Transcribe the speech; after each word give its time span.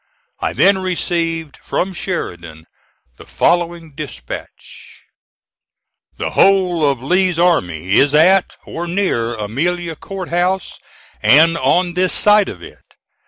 I 0.39 0.53
then 0.53 0.79
received 0.79 1.57
from 1.57 1.93
Sheridan 1.93 2.65
the 3.17 3.25
following 3.27 3.93
dispatch: 3.93 5.03
"The 6.17 6.31
whole 6.31 6.83
of 6.89 7.03
Lee's 7.03 7.37
army 7.37 7.91
is 7.97 8.15
at 8.15 8.53
or 8.65 8.87
near 8.87 9.35
Amelia 9.35 9.95
Court 9.95 10.29
House, 10.29 10.79
and 11.21 11.55
on 11.55 11.93
this 11.93 12.13
side 12.13 12.49
of 12.49 12.63
it. 12.63 12.81